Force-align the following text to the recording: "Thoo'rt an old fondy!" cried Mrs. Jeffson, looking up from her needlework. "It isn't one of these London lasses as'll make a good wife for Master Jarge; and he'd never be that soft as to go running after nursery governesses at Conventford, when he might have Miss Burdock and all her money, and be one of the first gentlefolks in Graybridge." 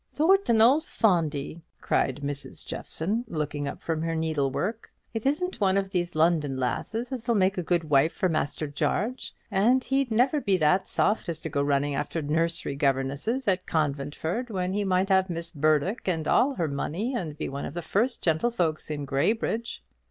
"Thoo'rt 0.11 0.49
an 0.49 0.61
old 0.63 0.83
fondy!" 0.83 1.61
cried 1.79 2.21
Mrs. 2.23 2.65
Jeffson, 2.65 3.23
looking 3.27 3.67
up 3.67 3.83
from 3.83 4.01
her 4.01 4.15
needlework. 4.15 4.91
"It 5.13 5.27
isn't 5.27 5.61
one 5.61 5.77
of 5.77 5.91
these 5.91 6.15
London 6.15 6.57
lasses 6.57 7.11
as'll 7.11 7.35
make 7.35 7.55
a 7.55 7.61
good 7.61 7.83
wife 7.83 8.11
for 8.11 8.27
Master 8.27 8.65
Jarge; 8.65 9.35
and 9.51 9.83
he'd 9.83 10.09
never 10.09 10.41
be 10.41 10.57
that 10.57 10.87
soft 10.87 11.29
as 11.29 11.39
to 11.41 11.49
go 11.49 11.61
running 11.61 11.93
after 11.93 12.19
nursery 12.19 12.75
governesses 12.75 13.47
at 13.47 13.67
Conventford, 13.67 14.49
when 14.49 14.73
he 14.73 14.83
might 14.83 15.09
have 15.09 15.29
Miss 15.29 15.51
Burdock 15.51 16.07
and 16.07 16.27
all 16.27 16.55
her 16.55 16.67
money, 16.67 17.13
and 17.13 17.37
be 17.37 17.47
one 17.47 17.65
of 17.65 17.75
the 17.75 17.83
first 17.83 18.23
gentlefolks 18.23 18.89
in 18.89 19.05
Graybridge." 19.05 19.83